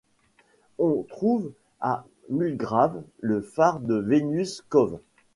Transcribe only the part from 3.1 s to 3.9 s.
le phare